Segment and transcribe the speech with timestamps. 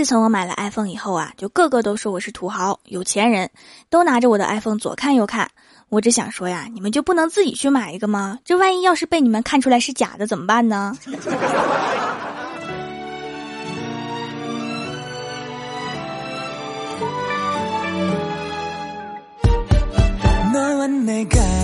[0.00, 3.50] 自从我买了 iPhone 以后啊，就个个都说我是土豪、有钱人，
[3.90, 5.50] 都拿着我的 iPhone 左看右看。
[5.90, 8.38] 我只想说呀，你们就不能自己去买一个吗？
[8.42, 10.96] 这万一要是被你们看出来是假的怎么办呢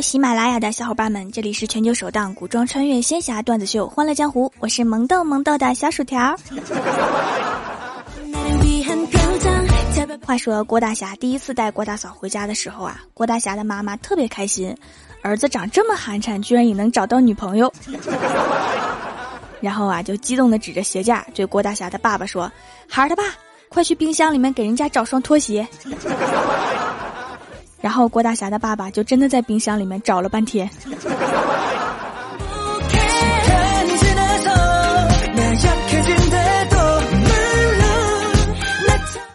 [0.00, 6.34] 喜马拉雅的小伙伴们，这里是全球首档古装穿越仙侠段子秀《欢乐江湖》，我是萌豆萌豆的小薯条。
[10.24, 14.74] 话说郭大侠第一次带郭大嫂回家的时候啊，郭大侠的妈妈特别开心，
[15.22, 17.70] 儿子长这么寒碜，居然也能找到女朋友。
[19.60, 22.50] 然后啊，就激动的指着鞋架对郭大侠的爸爸说
[22.88, 23.24] ：“孩儿他爸，
[23.68, 25.66] 快去冰箱里面给人家找双拖鞋。”
[27.80, 30.68] 然后郭大侠的爸爸就真的在冰箱里面找了半天。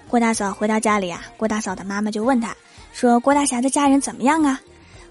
[0.07, 2.55] 郭大嫂回到家里啊，郭大嫂的妈妈就问他，
[2.93, 4.57] 说：“郭大侠的家人怎么样啊？”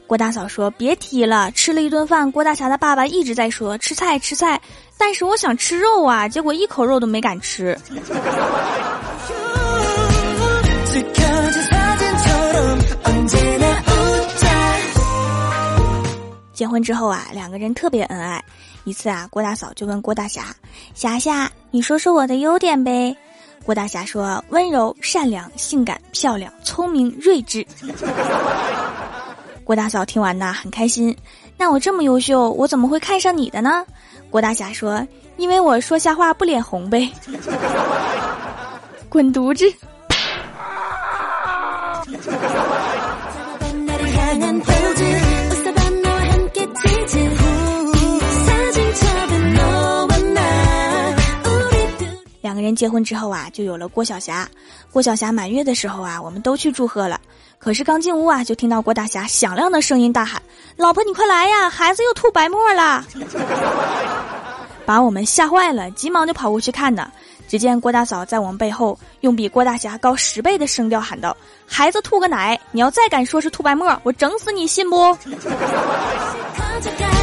[0.06, 4.58] 郭大嫂说：“别提了，吃了一顿饭，郭大侠的爸爸一直在说吃菜吃菜，
[4.96, 7.78] 但是我想吃肉啊，结果一口肉都没敢吃。”
[16.54, 18.42] 结婚之后啊，两个人特别恩爱。
[18.84, 20.54] 一次啊，郭大嫂就问郭大侠
[20.94, 23.14] ：“侠侠，你说说我的优点呗？”
[23.64, 27.66] 郭大侠说：“温柔、善良、性感、漂亮、聪明、睿智。
[29.64, 31.16] ”郭大嫂听完呐，很开心。
[31.56, 33.84] 那我这么优秀，我怎么会看上你的呢？
[34.30, 35.06] 郭大侠说
[35.38, 37.10] ：“因为我说瞎话不脸红呗。
[39.08, 39.64] ”滚犊子！
[52.74, 54.48] 结婚之后啊，就有了郭晓霞。
[54.90, 57.20] 郭晓霞满月的时候啊，我们都去祝贺了。
[57.58, 60.42] 可是刚进屋啊，就听到郭大侠响亮的声音大喊
[60.76, 63.04] ：“老婆，你快来呀，孩子又吐白沫了！”
[64.84, 67.10] 把我们吓坏了，急忙就跑过去看呢。
[67.46, 71.36] 只见郭大嫂在我们背后用比郭大侠高十倍的声调喊道
[71.66, 72.58] ：“孩子吐个奶！
[72.72, 75.16] 你要再敢说是吐白沫，我整死你，信不？”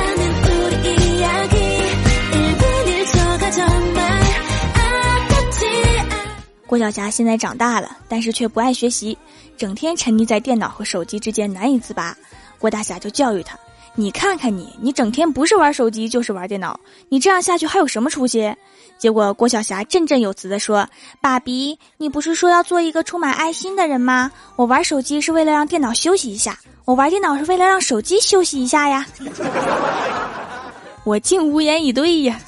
[6.72, 9.18] 郭晓霞现在长大了，但是却不爱学习，
[9.58, 12.16] 整天沉溺在电脑和手机之间难以自拔。
[12.58, 13.60] 郭大侠就教育他
[13.94, 16.80] ：“你看看你，你整天不是玩手机就是玩电脑，
[17.10, 18.56] 你这样下去还有什么出息？”
[18.98, 20.88] 结果郭晓霞振振有词地说
[21.20, 24.32] ：“爸比，你不是说要做一个充满爱心的人吗？
[24.56, 29.06] 我玩手机是为了让电脑休息一下，我玩电脑是为了让手机休息一下呀。
[31.04, 32.40] ”我竟无言以对呀。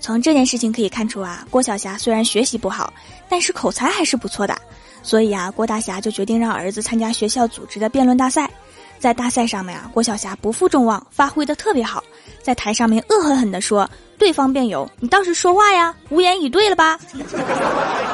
[0.00, 2.92] 从这件事情可以看出啊，郭晓霞虽然学习不好，
[3.28, 4.54] 但是口才还是不错的。
[5.02, 8.50] 所以啊，郭大侠就决定让儿子参加学校组织的辩论大赛。
[8.98, 12.02] 在大赛上面啊，郭晓霞不负众望，发挥的特别好，
[12.42, 13.88] 在台上面恶狠狠地说
[14.18, 16.98] ：“对方辩友，你倒是说话呀，无言以对了吧？”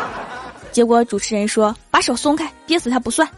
[0.72, 3.28] 结果主持人说：“把手松开，憋死他不算。”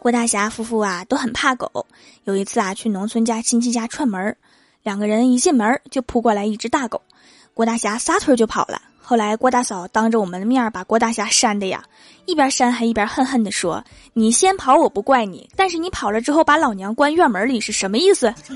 [0.00, 1.86] 郭大侠夫妇啊都很怕狗。
[2.24, 4.36] 有一次啊，去农村家亲戚家串门
[4.82, 7.00] 两个人一进门就扑过来一只大狗，
[7.54, 8.80] 郭大侠撒腿就跑了。
[9.00, 11.82] 后来郭大嫂当着我们的面把郭大侠扇的呀，
[12.26, 13.82] 一边扇还一边恨恨地说
[14.12, 18.32] ：“你先跑我不怪你，但是你跑了之后把老娘关院门里是什么意思？”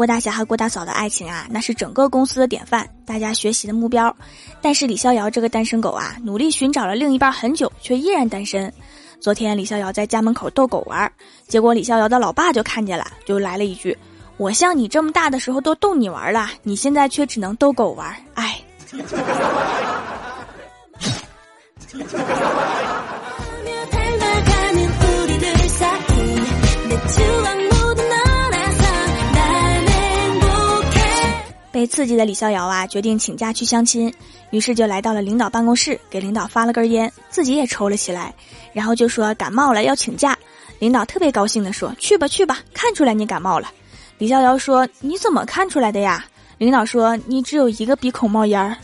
[0.00, 4.16] 郭大侠和郭大嫂的爱情啊，那是整个公司的典范，大家学习的目标。
[4.62, 8.72] 但是李逍遥这个单身狗啊，努力寻找了另一半很久，却依然单身。
[9.20, 11.12] 昨天李逍遥在家门口逗狗玩，
[11.48, 13.94] 结果李逍遥的老爸就看见了，就来了一句
[14.40, 18.58] ：“我像你这么大的时候都逗你玩了，你现在却只能逗狗玩。”哎。
[31.80, 34.12] 被刺激的李逍遥啊，决定请假去相亲，
[34.50, 38.34] 于是就来到了领导办公室，给领导发了根烟，自己也抽了起来，
[38.74, 40.36] 然后就说感冒了要请假。
[40.78, 43.70] 领导特别高兴的说：“去吧去吧，看出来你感冒了。”
[44.18, 46.22] 李逍遥说：“你怎么看出来的呀？”
[46.58, 48.76] 领导说你只有一个鼻孔冒烟儿。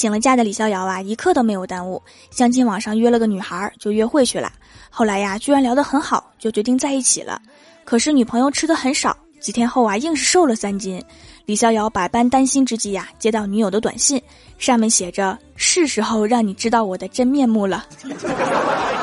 [0.00, 4.50] 请了假的李逍遥啊，一刻都没有耽误，相亲网上约了个女孩就约会去了。
[4.88, 7.38] 后来呀，居然聊得很好，就决定在一起了。
[7.84, 11.04] 可是女朋友吃的很少，几天后啊，硬是瘦了三斤。
[11.44, 14.18] 李逍遥百般担心之际呀，接到女友的短信，
[14.56, 17.84] 上面写着：“是时候让你知道我的真面目了。”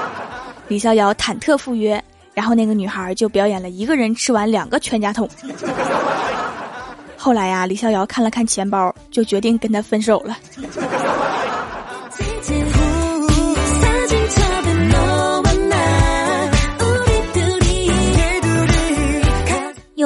[0.67, 2.03] 李逍遥忐忑赴约，
[2.33, 5.29] 然后那个女孩就表演了一个人吃完两个全家桶。
[7.19, 10.37] 后来呀，李逍遥看了看钱包，就决定跟他分手了。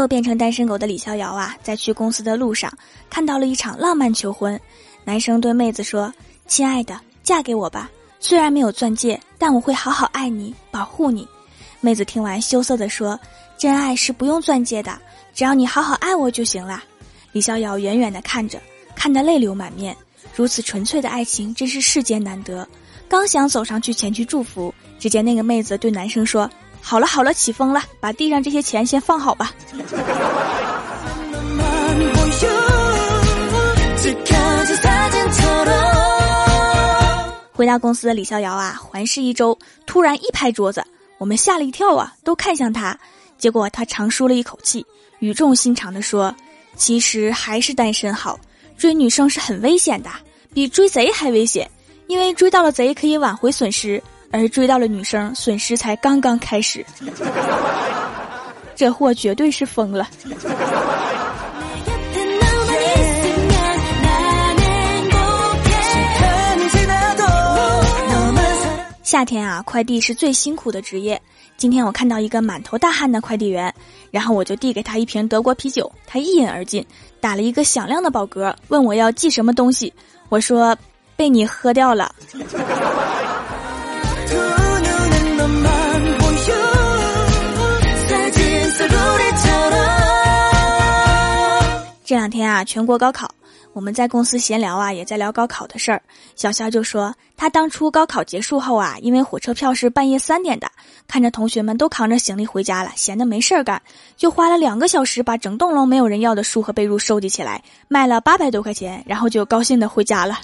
[0.01, 2.71] 又变成单身狗的李逍遥啊，在去公司的路上
[3.09, 4.59] 看到了一场浪漫求婚。
[5.03, 6.13] 男生对妹子说
[6.47, 7.89] ：“亲爱的，嫁给我吧。
[8.19, 11.27] 虽然没有钻戒，但我会好好爱你，保护你。”
[11.81, 13.19] 妹子听完羞涩地说
[13.57, 14.99] ：“真爱是不用钻戒的，
[15.33, 16.83] 只要你好好爱我就行了。”
[17.31, 18.59] 李逍遥远远地看着，
[18.95, 19.95] 看得泪流满面。
[20.35, 22.67] 如此纯粹的爱情，真是世间难得。
[23.07, 26.49] 刚想走上去前去祝福，只见那个妹子对男生说
[26.81, 29.53] ：“好了好了，起风了，把地上这些钱先放好吧。
[37.53, 40.83] ”回到公司的李逍遥啊，环视一周，突然一拍桌子，
[41.19, 42.97] 我们吓了一跳啊，都看向他。
[43.37, 44.85] 结果他长舒了一口气，
[45.19, 46.35] 语重心长地说。
[46.75, 48.39] 其实还是单身好，
[48.77, 50.09] 追女生是很危险的，
[50.53, 51.69] 比追贼还危险。
[52.07, 54.01] 因为追到了贼可以挽回损失，
[54.31, 56.85] 而追到了女生，损失才刚刚开始。
[58.75, 60.07] 这货绝对是疯了。
[69.03, 71.21] 夏天啊，快递是最辛苦的职业。
[71.57, 73.71] 今天我看到一个满头大汗的快递员，
[74.09, 76.83] 然后我就递给他一瓶德国啤酒，他一饮而尽，
[77.19, 79.93] 打了一个响亮的饱嗝，问我要寄什么东西。
[80.29, 80.75] 我说
[81.17, 82.15] 被你喝掉了。
[92.11, 93.33] 这两天啊，全国高考。
[93.71, 96.03] 我们在公司闲聊啊，也在聊高考的事儿。
[96.35, 100.69] 小肖就说，他当初高考结束后啊，因为火车票是半夜三点的，
[101.07, 103.81] 看着同学们都扛着行李回家了，闲得没事儿干，
[104.17, 110.37] 就花了两个小时把整栋楼没有人要的书和被褥收集起来，卖了八百多块钱，然后就高兴的回家了。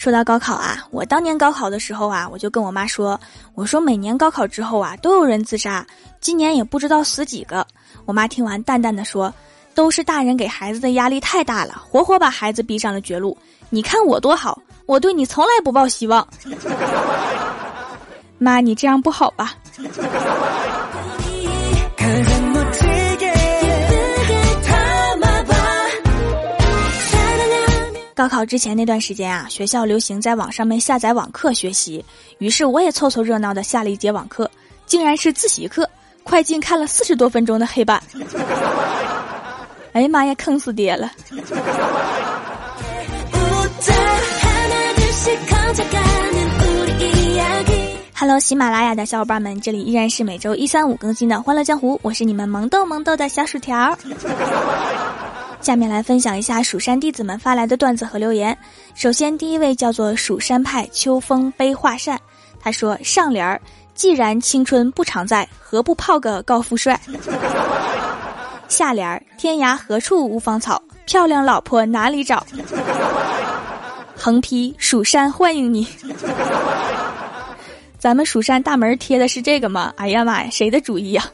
[0.00, 3.20] 说到高考啊，我当年高考的时候啊，我就跟我妈说，
[3.54, 5.86] 我说每年高考之后啊，都有人自杀，
[6.22, 7.66] 今年也不知道死几个。
[8.06, 9.30] 我妈听完淡淡的说，
[9.74, 13.36] 都是大人给孩子的压力太大了，活活把孩子逼上了绝路。
[13.68, 16.26] 你看我多好，我对你从来不抱希望。
[18.38, 19.54] 妈，你这样不好吧？
[28.20, 32.04] 高考之前那段时间啊，学校流行在网上面下载网课学习，
[32.36, 34.50] 于是我也凑凑热闹的下了一节网课，
[34.84, 35.88] 竟然是自习课，
[36.22, 37.98] 快进看了四十多分钟的黑板。
[39.94, 41.10] 哎呀妈呀，坑死爹了
[48.14, 53.96] ！Hello，喜马拉雅的小伙伴们，这里依然是每周一、三、五更新的《欢乐江湖》，我是你们萌豆萌豆的小薯条。
[55.60, 58.56] 下面来分享一下蜀山弟子们发来的段子和留言。
[58.94, 62.18] 首先，第一位叫做蜀山派秋风悲画扇，
[62.58, 63.60] 他说：“上联儿，
[63.94, 66.98] 既然青春不常在，何不泡个高富帅？”
[68.68, 72.46] 下联儿，天涯何处无芳草，漂亮老婆哪里找？
[74.16, 75.86] 横批：蜀山欢迎你。
[77.98, 79.92] 咱们蜀山大门贴的是这个吗？
[79.96, 81.24] 哎呀妈呀，谁的主意呀？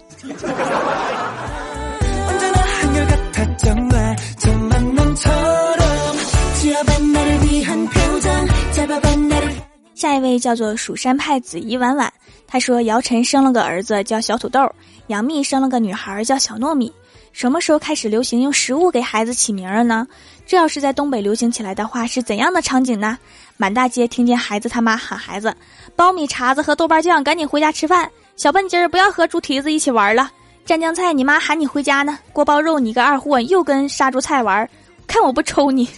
[9.94, 12.12] 下一位叫做蜀山派子怡婉婉，
[12.46, 14.70] 他说姚晨生了个儿子叫小土豆，
[15.08, 16.92] 杨幂生了个女孩叫小糯米。
[17.32, 20.06] 什么时候开始流行用食物给孩子起名了呢？
[20.46, 23.18] 这要是在东北流行起来的话，是怎样的场景呢？
[23.58, 25.54] 满大街听见孩子他妈喊孩子，
[25.96, 28.10] 苞米碴子和豆瓣酱，赶紧回家吃饭。
[28.36, 30.30] 小笨鸡儿不要和猪蹄子一起玩了。
[30.66, 32.18] 蘸酱菜，你妈喊你回家呢。
[32.32, 34.68] 锅包肉，你个二货又跟杀猪菜玩，
[35.06, 35.88] 看我不抽你。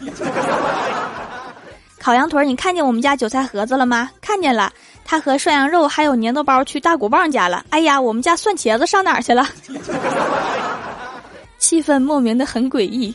[1.99, 4.11] 烤羊腿，你看见我们家韭菜盒子了吗？
[4.21, 4.73] 看见了，
[5.05, 7.65] 他和涮羊肉还有粘豆包去大骨棒家了。
[7.71, 9.47] 哎呀，我们家蒜茄子上哪儿去了？
[11.59, 13.13] 气氛莫名的很诡异。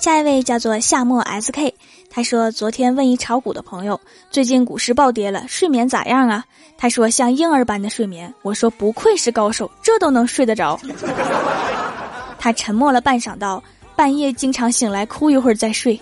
[0.00, 1.72] 下一位叫做夏末 SK，
[2.18, 6.44] 他说昨天问一炒股的朋友，最近股市暴跌了，睡眠咋样啊？
[6.76, 8.34] 他说像婴儿般的睡眠。
[8.42, 10.76] 我说不愧是高手，这都能睡得着。
[12.36, 13.62] 他沉默了半晌，道：
[13.94, 15.94] 半夜经常醒来哭一会儿再睡。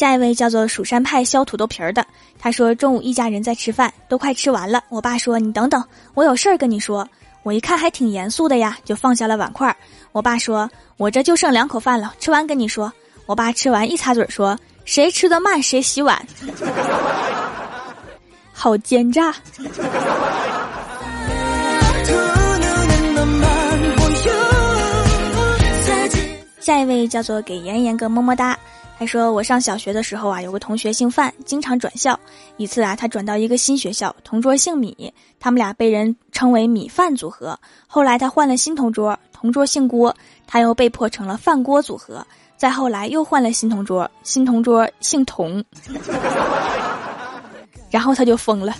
[0.00, 2.02] 下一位叫做蜀山派削土豆皮儿的，
[2.38, 4.82] 他说中午一家人在吃饭，都快吃完了。
[4.88, 7.06] 我爸说：“你等等，我有事儿跟你说。”
[7.44, 9.76] 我一看还挺严肃的呀，就放下了碗筷。
[10.12, 10.66] 我爸说
[10.96, 12.90] ：“我这就剩两口饭了，吃完跟你说。”
[13.28, 16.18] 我爸吃完一擦嘴说：“谁吃的慢谁洗碗。
[18.54, 19.34] ”好奸诈。
[26.58, 28.58] 下一位叫做给妍妍个么么哒。
[29.00, 32.20] 他说：“我上小学的时候啊，有个同学姓范，经常转校。
[32.58, 37.58] 一次啊，他转到一个新学校，同桌姓米，他们俩被人称为米饭组合。
[37.86, 40.14] 后来他换了新同桌，同桌姓郭，
[40.46, 42.22] 他又被迫成了饭锅组合。
[42.58, 45.64] 再后来又换了新同桌，新同桌姓童，
[47.90, 48.74] 然后他就疯了。”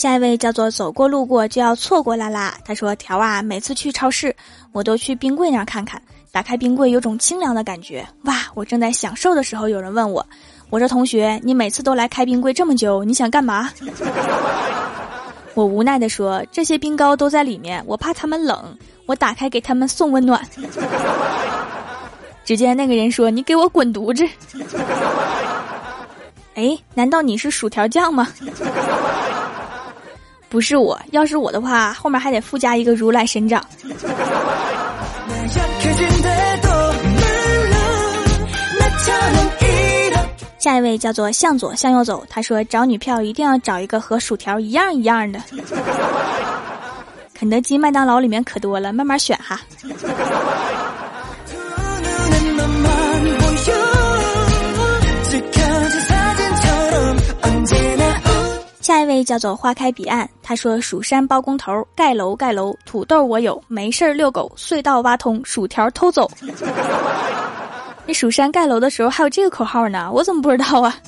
[0.00, 2.56] 下一位叫做走过路过就要错过啦啦。
[2.64, 4.34] 他说：“条啊，每次去超市，
[4.72, 6.00] 我都去冰柜那儿看看。
[6.32, 8.02] 打开冰柜，有种清凉的感觉。
[8.24, 8.36] 哇！
[8.54, 10.26] 我正在享受的时候，有人问我：
[10.70, 13.70] 我说同学，你每次都来开冰柜这么久，你想干嘛？
[15.52, 20.42] 我无奈的说：这些冰糕都在里面，我怕他们冷，我打开给他们送温暖。
[22.42, 24.26] 只见那个人说：你给我滚犊子！
[26.56, 28.26] 哎，难道你是薯条酱吗？”
[30.50, 33.64] 不是我，要是我的话，后面还得附加一个如来神掌。
[40.58, 45.40] 下一位叫做向左向右走，他说找女票一定要找一个和薯条一样一样的。
[47.32, 49.58] 肯德基、麦当劳里面可多了，慢慢选哈。
[59.20, 66.30] 位叫做花开彼岸，他说：“蜀山包工头盖楼盖楼，土豆我有，没事儿遛狗，隧道挖通，薯条偷走。
[68.06, 70.96] ”那蜀山盖楼的时候还有这个口号呢，我怎么不知道啊？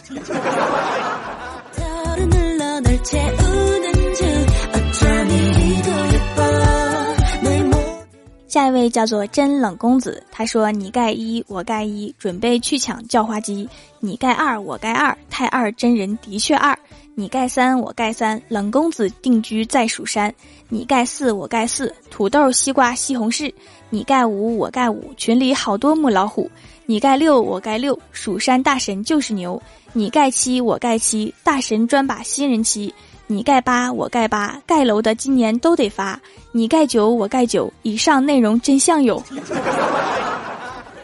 [8.46, 13.66] 下一位叫做真冷公子，他说：“你盖一，我盖一，准备去抢叫花鸡。
[13.98, 16.78] 你盖二，我盖二，太二真人的确二。”
[17.14, 20.34] 你盖三，我盖三，冷公子定居在蜀山。
[20.70, 23.52] 你盖四，我盖四，土豆、西瓜、西红柿。
[23.90, 26.50] 你盖五，我盖五，群里好多母老虎。
[26.86, 29.62] 你盖六，我盖六，蜀山大神就是牛。
[29.92, 32.92] 你盖七，我盖七，大神专把新人欺。
[33.26, 36.18] 你盖八，我盖八，盖楼的今年都得发。
[36.50, 39.22] 你盖九，我盖九，以上内容真相有。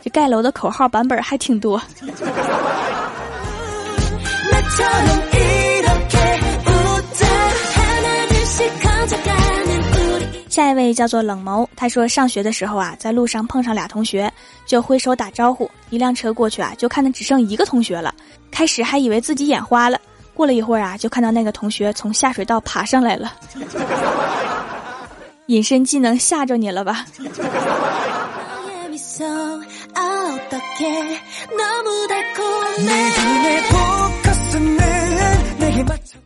[0.03, 1.79] 这盖楼的口号版本还挺多。
[10.59, 14.29] 下一位叫做冷眸，他说上学的时候啊，在路上碰上俩同学，
[14.67, 15.71] 就挥手打招呼。
[15.91, 18.13] 一辆车过去啊，就看到只剩一个同学了。
[18.51, 20.01] 开始还以为自己眼花了，
[20.35, 23.35] 过了一会儿啊，就看到那个同学从下水道爬上来了。
[25.47, 27.07] 隐身技能吓着你了吧？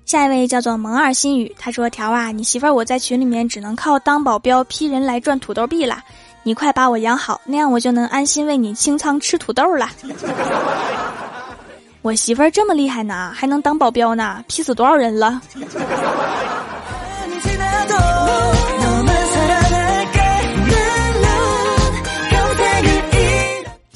[0.04, 5.98] 下一位叫做萌二心语，他说：“条啊，你媳妇儿我在群里面只能靠当保镖批人来赚土豆币了，
[6.42, 9.88] 你快把我养好，那样我就能安心为你清仓吃土豆了。
[12.02, 15.40] 我媳妇儿这么厉害呢，还能当保镖呢，批死多少人了？”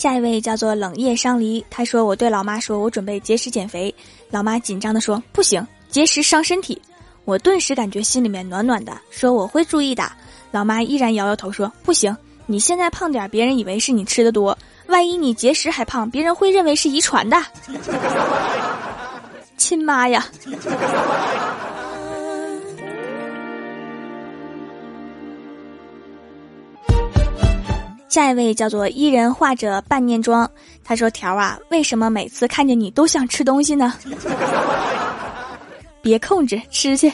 [0.06, 3.92] 下一位叫做冷夜伤离，他说：“我对老妈说，我准备节食减肥。”
[4.30, 6.80] 老妈紧张的说：“不行，节食伤身体。”
[7.26, 10.08] 我顿时感觉心里面暖暖的，说：“我会注意的。”
[10.52, 17.36] 老妈依然摇摇头说：“不行，你现在胖点，别人以为是你吃的多，万一你节食还胖，别人会认为是遗传的。
[19.58, 20.24] ”亲妈呀！
[28.08, 30.48] 下一位叫做伊人画着半念妆，
[30.84, 33.92] 他说：“条啊，为什么每次看见你都想吃东西呢？
[36.00, 37.12] 别控制，吃去。”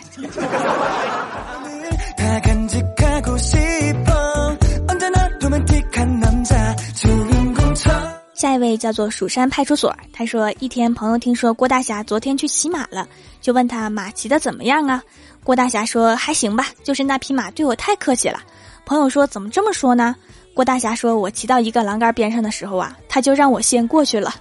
[8.34, 13.06] 下一位叫做蜀山派出所，他说一天朋友听说郭大侠昨天去骑马了，
[13.40, 15.02] 就问他马骑的怎么样啊？
[15.42, 18.40] 郭大侠说还行吧，就是那匹马对我太客气了。
[18.84, 20.14] 朋友说怎么这么说呢？
[20.54, 24.34] 郭大侠说我骑到一个栏杆边上的时候啊，他就让我先过去了，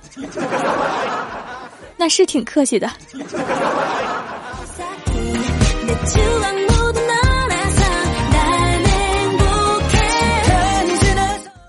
[1.96, 2.92] 那是挺客气的。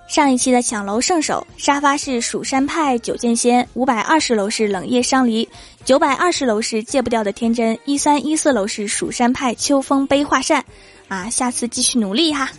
[0.09, 5.49] 上一期的抢楼圣手，沙发是蜀山派九剑仙，五百二十楼是冷夜伤离，
[5.87, 10.63] 九百二十楼是戒不掉的天真，一三一四楼是蜀山派秋风悲画扇，
[11.09, 12.51] 啊，下次继续努力哈。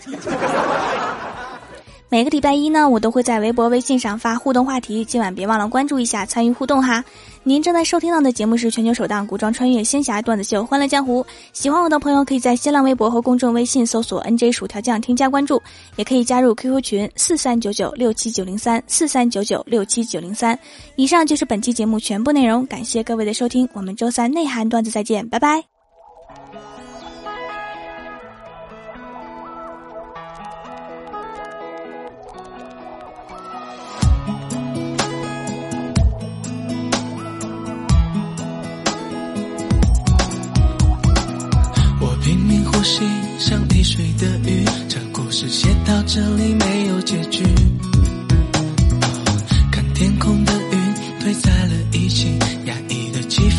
[2.14, 7.04] 每个礼拜一呢，我都会在微博、微信上发互动话题，今晚别忘了关注一下，参与互动哈。
[7.42, 15.60] 您正在收听到的节目是全球首档古装穿越仙侠段子秀《欢乐江湖》，喜欢我的朋友可以在新浪微博和公众微信搜索 “nj 薯条酱”添加关注，
[15.96, 20.56] 也可以加入 QQ 群四三九九六七九零三四三九九六七九零三。
[20.96, 25.73] 以上就是本期节目全部内容，感谢各位的收听，我们周三内涵段子再见，拜拜。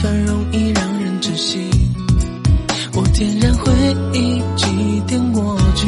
[0.04, 1.66] 很容易让人窒息。
[2.92, 3.72] 我点燃回
[4.12, 4.66] 忆，祭
[5.08, 5.86] 奠过去，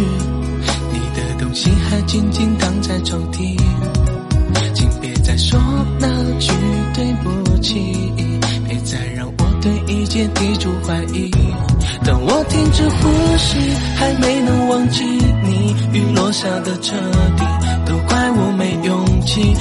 [0.90, 3.54] 你的东西还静静躺在抽屉，
[4.72, 5.60] 请别再说
[6.00, 6.08] 那
[6.38, 6.50] 句
[6.94, 7.78] 对不起，
[8.66, 11.30] 别再让我对一切提出怀疑。
[12.02, 13.58] 当我停止呼吸，
[13.96, 16.96] 还没能忘记你雨落下的彻
[17.36, 17.44] 底，
[17.84, 19.54] 都怪我没勇气。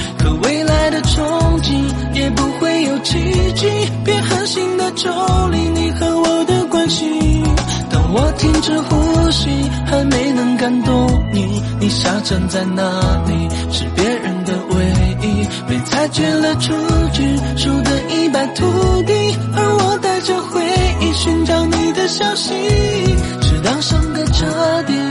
[11.78, 12.82] 你，傻站在那
[13.26, 14.76] 里，是别人的唯
[15.22, 16.72] 一，被裁决了出
[17.12, 19.12] 局，输得一败涂地，
[19.54, 20.62] 而我带着回
[21.00, 22.06] 忆寻找你的。
[22.06, 22.54] 消息，
[23.40, 24.46] 直到伤个彻
[24.86, 25.05] 底。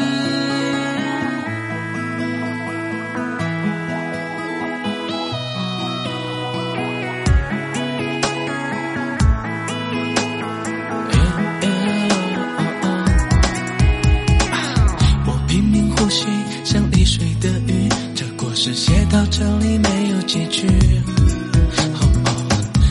[20.55, 20.65] 去。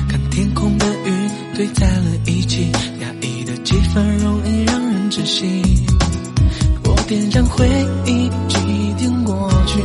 [0.07, 2.71] 看天空的云堆在了一起。
[3.01, 5.63] 压抑的气氛容易让人窒息。
[6.85, 7.67] 我点燃回
[8.05, 8.59] 忆，祭
[8.99, 9.81] 奠过去。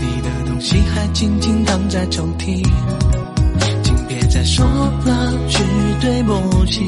[0.00, 2.60] 你的东西还紧紧躺在抽屉，
[3.84, 5.62] 请别再说了句
[6.00, 6.82] 对不起，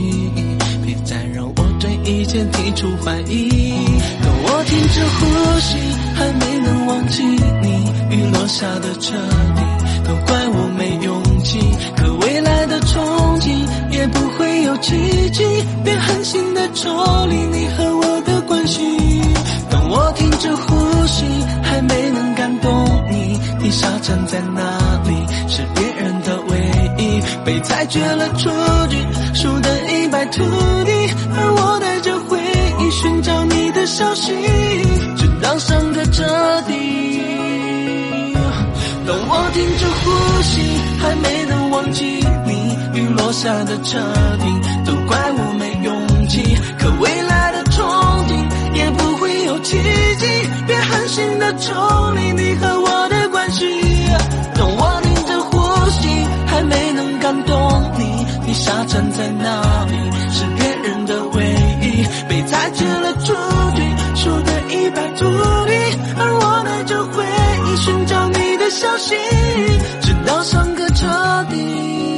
[0.84, 3.72] 别再让我对一切提出怀疑。
[4.20, 5.20] 当我停止呼
[5.60, 5.78] 吸，
[6.16, 7.22] 还没能忘记
[7.62, 9.14] 你雨落下的彻
[9.54, 9.62] 底，
[10.06, 11.58] 都怪我没勇气。
[11.96, 13.50] 可未来的憧憬
[13.90, 15.44] 也不会有奇迹。
[15.84, 16.90] 别狠心的抽
[17.26, 18.80] 离你和我的关系。
[19.70, 21.24] 当我停止呼吸，
[21.62, 24.62] 还没能感动你，你傻站在那
[25.08, 25.14] 里，
[25.48, 26.56] 是别人的唯
[26.98, 28.50] 一，被裁决了出
[28.88, 28.96] 局，
[29.34, 30.42] 输得一败涂
[30.84, 30.92] 地。
[31.34, 32.38] 而我带着回
[32.78, 34.32] 忆寻找你的消息，
[35.16, 36.22] 直到伤个彻
[36.61, 36.61] 底。
[39.52, 40.60] 停止呼吸，
[40.98, 42.04] 还没能忘记
[42.46, 43.98] 你雨落下的彻
[44.38, 44.44] 底，
[44.84, 46.56] 都怪我没勇气。
[46.78, 47.78] 可未来的憧
[48.28, 48.32] 憬
[48.74, 49.76] 也不会有奇
[50.18, 50.26] 迹，
[50.66, 51.72] 别狠心的抽
[52.16, 53.66] 离你和我的关系。
[54.54, 56.08] 当我停止呼吸，
[56.46, 59.92] 还没能感动你，你傻站在那里，
[60.30, 61.44] 是别人的唯
[61.82, 63.34] 一，被裁决了出
[63.76, 63.82] 局，
[64.14, 65.24] 输得一败涂
[65.66, 65.72] 地，
[66.16, 66.41] 而我
[68.98, 71.06] 直到伤个彻
[71.50, 72.11] 底。